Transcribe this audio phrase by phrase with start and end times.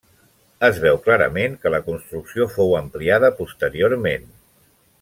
[0.67, 4.27] Es veu clarament que la construcció fou ampliada posteriorment.